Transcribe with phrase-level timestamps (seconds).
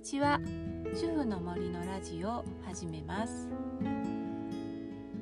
[0.00, 0.40] にちは。
[0.94, 3.50] 主婦の森のラジオ始めます。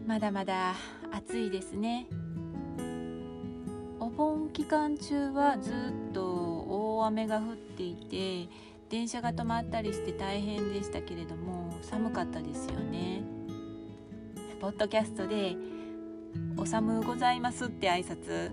[0.07, 0.77] まだまだ
[1.11, 2.07] 暑いですね。
[3.99, 8.49] お盆期間中はずっと大雨が降っていて
[8.89, 13.25] 電車が止まったりして大変でしたけれども寒かったですよね。
[14.61, 15.57] ポッドキャストで
[16.57, 18.53] 「お寒うございます」って挨拶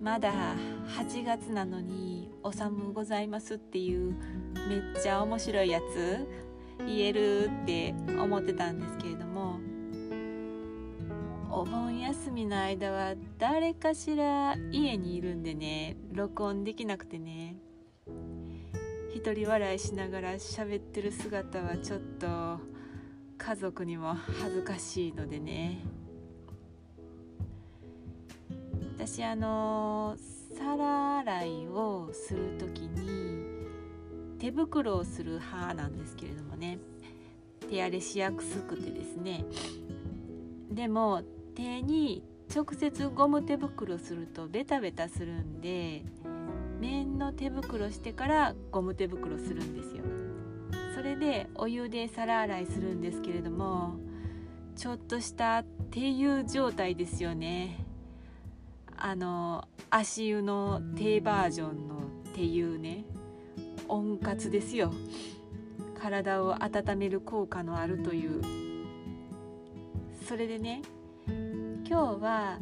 [0.00, 0.32] まだ
[0.98, 4.14] 8月なのに「お寒うございます」っていう
[4.66, 6.26] めっちゃ面白いやつ
[6.86, 9.60] 言えるって思ってたんですけれども
[11.50, 17.56] お盆休みの間は誰かしら家にいるんでね録音できなくてね
[19.14, 22.58] 一人笑いしながら喋ってる姿はちょっと
[23.36, 25.99] 家族にも恥ずかしいのでね。
[29.02, 30.14] 私あの
[30.58, 33.46] 皿洗いをする時に
[34.38, 36.78] 手袋をする派なんですけれどもね。
[37.70, 39.46] 手荒れしやすくてですね。
[40.70, 41.22] でも
[41.54, 42.22] 手に
[42.54, 46.02] 直接ゴム手袋するとベタベタするんで
[46.78, 50.04] 面の手袋してからゴム手袋するんですよ。
[50.94, 53.94] それでお湯で皿洗いするんですけれども
[54.76, 57.86] ちょっとしたっていう状態ですよね。
[59.00, 62.00] あの足湯の低バージョンのっ
[62.34, 63.04] ていうね
[63.88, 64.92] 温活ですよ。
[65.98, 68.42] 体を温める効果のあるという。
[70.26, 70.82] それでね
[71.88, 72.58] 今日は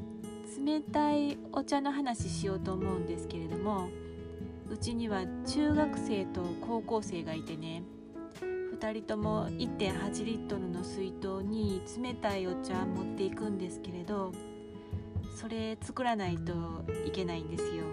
[0.64, 3.88] 冷たいお茶の話しようと思うんですけれども
[4.70, 7.82] うちには中学生と高校生がいてね
[8.40, 14.32] 2人とも1.8リットルの水筒に冷たいお茶持っていくんですけれど
[15.40, 16.52] それ作らないと
[17.06, 17.84] いけないんですよ。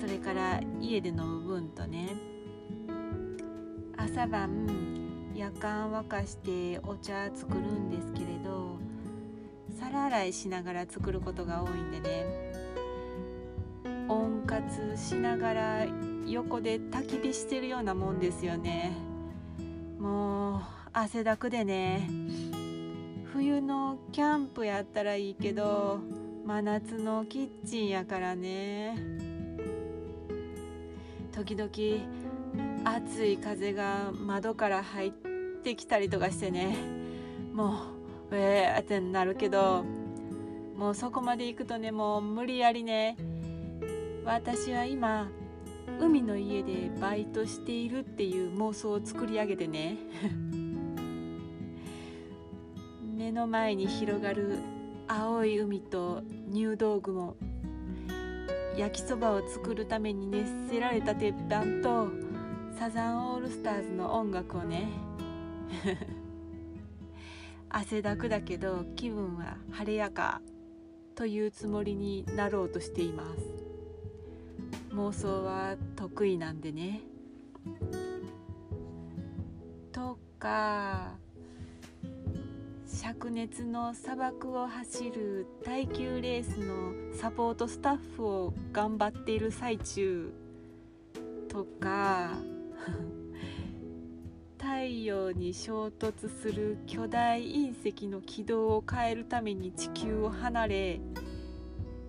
[0.00, 2.14] それから家で飲む分とね。
[3.96, 4.68] 朝晩
[5.34, 8.76] 夜間沸かしてお茶作るんですけれど
[9.76, 12.24] 皿洗いしながら作ることが多いんでね。
[14.06, 15.86] 温活しながら
[16.28, 18.92] 横で焚き火してるようなもんですよね。
[19.98, 20.60] もう
[20.92, 22.08] 汗だくでね。
[23.32, 25.98] 冬のキャンプやったらいいけど
[26.46, 28.98] 真夏のキッチンやからね。
[31.32, 31.70] 時々
[32.84, 35.12] 暑い風が窓から入っ
[35.62, 36.76] てきたりとかしてね。
[37.54, 37.70] も
[38.30, 39.86] うえーってなるけど
[40.76, 43.16] もうそこまで行くとねもう無理やりね。
[44.26, 45.30] 私は今
[45.98, 49.96] 海の家でバイトしているっていう妄想を作り上げてね。
[53.16, 54.58] 目の前に広がる
[55.06, 56.22] 青い海と
[56.54, 57.34] 入道雲
[58.76, 62.06] 焼きそばを作るために熱せられた鉄板と
[62.78, 64.86] サザンオールスターズの音楽をね。
[67.68, 70.40] 汗だくだけど気分は晴れやか
[71.16, 73.40] というつもりになろうとしています。
[74.92, 77.00] 妄想は得意なんでね。
[79.90, 81.18] とか
[83.04, 90.32] 灼熱の砂漠を走る耐久レースのサポートスタッフを頑張っている最中
[91.50, 92.30] とか
[94.56, 101.00] 太陽に衝突する巨大隕石の軌道を変えるために地球を離れ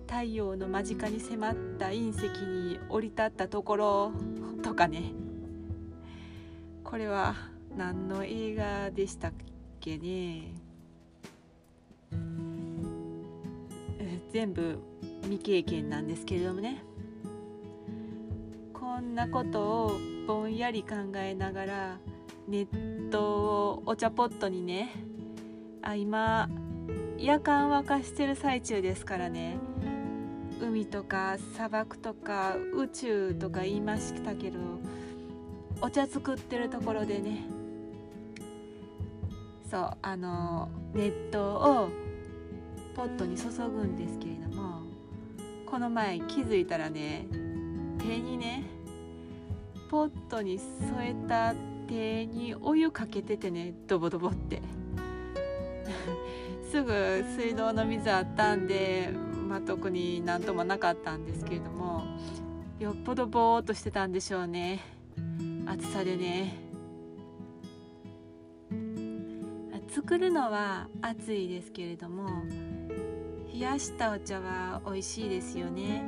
[0.08, 4.12] 太陽の間近に迫った隕石に降り立ったところ
[4.64, 5.12] とかね。
[6.82, 7.34] これは
[7.76, 9.32] 何の映画でしたっ
[9.78, 10.65] けね？
[14.36, 14.78] 全部
[15.22, 16.84] 未経験なんですけれどもね。
[18.74, 19.92] こんなことを
[20.26, 21.98] ぼんやり考えながら
[22.46, 24.92] 熱湯をお茶ポットにね
[25.80, 26.50] あ今
[27.16, 29.56] 夜間沸かしてる最中ですからね。
[30.60, 34.58] 海とか砂漠とか宇宙とか言いましたけど
[35.80, 37.42] お茶作ってるところでね。
[39.70, 41.88] そうあの熱湯を
[42.96, 44.80] ポットに注ぐんですけれども
[45.66, 47.26] この前気づいたらね
[47.98, 48.64] 手にね
[49.90, 51.54] ポットに添えた
[51.86, 54.62] 手にお湯かけててねドボドボって。
[56.72, 56.92] すぐ
[57.36, 59.12] 水道の水あったんで
[59.46, 62.02] まあ、特になんともなかったんですけれども
[62.80, 64.80] よっぽどぼーっとしてたんでしょうね。
[65.66, 66.66] 暑さでね。
[69.88, 72.28] 作るのは暑いですけれども
[73.58, 76.04] 冷やしたお茶は美味しいですよね。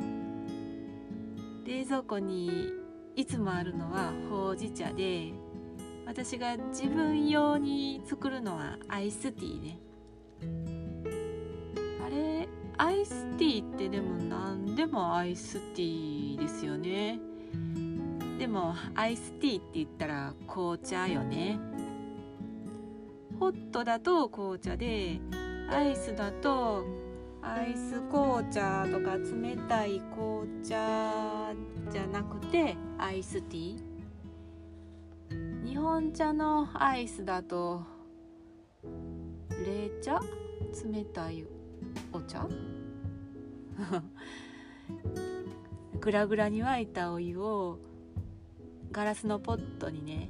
[1.65, 2.69] 冷蔵庫に
[3.17, 5.33] いつもあるのはほうじ茶で
[6.05, 9.79] 私が自分用に作るのはアイスティーね。
[12.07, 12.47] あれ
[12.77, 17.19] アイスティーってでも何でもアイスティーですよね。
[18.39, 21.59] でもアイスティーって言ったら紅茶よね。
[23.41, 25.19] ホットだと紅茶で
[25.71, 26.85] アイスだと
[27.51, 31.55] アイス紅茶とか冷たい紅茶
[31.91, 35.67] じゃなくてアイスティー？
[35.67, 37.83] 日本茶のアイスだと
[38.85, 40.21] 冷茶？
[40.85, 41.47] 冷たい
[42.13, 42.47] お茶？
[46.01, 47.79] グラグラに沸いたお湯を
[48.93, 50.29] ガラスのポットにね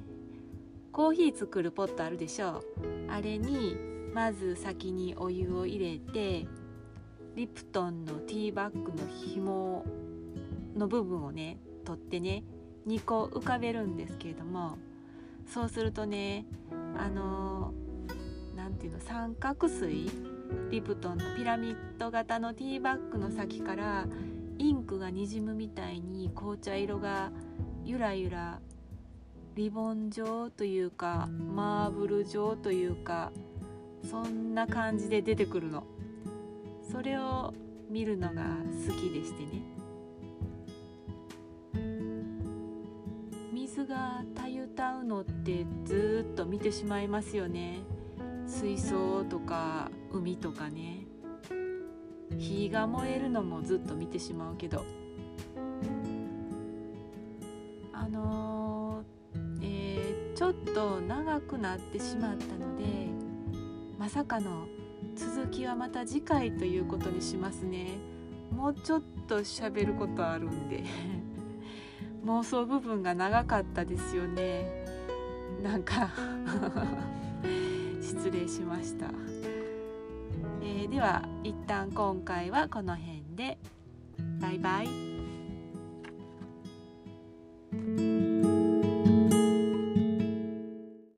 [0.93, 2.63] コーヒー作るポットあるでしょ
[3.09, 3.77] あれに
[4.15, 6.47] まず先にお湯を入れて
[7.39, 9.85] リプトンのティーバッグの紐
[10.77, 12.43] の部分をね取ってね
[12.89, 14.77] 2個浮かべるんですけれども
[15.47, 16.47] そうするとね
[16.97, 17.73] あの
[18.57, 20.11] 何ていうの三角錐？
[20.73, 24.09] リプトンのピラミッド型のティーバッグの先から
[24.59, 27.31] インクがにじむみたいに紅茶色が
[27.85, 28.59] ゆらゆら
[29.55, 33.31] リボン状というかマーブル状というか
[34.11, 35.85] そんな感じで出てくるの。
[36.91, 37.53] それを
[37.91, 38.43] 見るのが
[38.89, 39.63] 好きでしてね。
[43.53, 47.81] 水がたゆたうのってずっと見てしまいますよね。
[48.47, 51.07] 水槽とか海とかね。
[52.39, 54.85] 火が燃えるのもずっと見てしまうけど。
[57.93, 62.85] あのー、えー、ちょっと長くなってしまったので
[63.99, 64.67] まさかの
[65.19, 67.99] 続きはまた次回ということにしますね。
[68.53, 70.85] もうちょっと喋ることあるんで。
[72.25, 74.85] 妄想部分が長かったですよね。
[75.63, 76.11] なんか。
[78.01, 79.07] 失礼しました、
[80.63, 83.59] えー、では一旦今回はこの辺で。
[84.41, 85.08] バイバイ。